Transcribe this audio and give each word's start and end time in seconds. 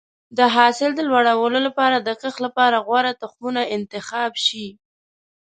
د 0.37 0.39
حاصل 0.55 0.89
د 0.95 1.01
لوړوالي 1.09 1.59
لپاره 1.67 1.97
د 1.99 2.09
کښت 2.21 2.39
لپاره 2.45 2.77
غوره 2.87 3.11
تخمونه 3.21 3.61
انتخاب 3.75 4.31
شي. 4.45 4.67